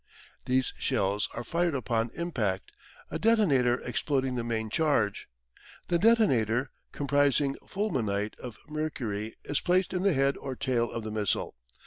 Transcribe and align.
These 0.45 0.73
shells 0.79 1.29
are 1.35 1.43
fired 1.43 1.75
upon 1.75 2.09
impact, 2.15 2.71
a 3.11 3.19
detonator 3.19 3.79
exploding 3.81 4.33
the 4.33 4.43
main 4.43 4.71
charge. 4.71 5.29
The 5.89 5.99
detonator, 5.99 6.71
comprising 6.91 7.55
fulminate 7.67 8.35
of 8.39 8.57
mercury, 8.67 9.35
is 9.43 9.61
placed 9.61 9.93
in 9.93 10.01
the 10.01 10.13
head 10.13 10.37
or 10.37 10.55
tail 10.55 10.89
of 10.89 11.03
the 11.03 11.11
missile. 11.11 11.53